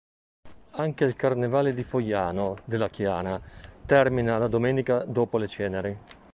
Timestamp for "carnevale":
1.15-1.75